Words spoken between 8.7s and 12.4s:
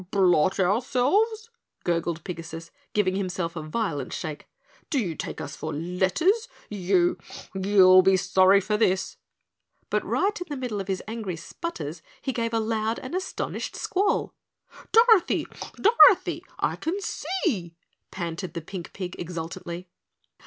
this!" But right in the middle of his angry sputters he